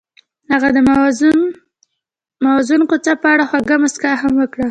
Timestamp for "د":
0.75-0.79